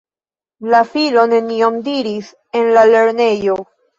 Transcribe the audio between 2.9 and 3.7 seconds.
lernejo.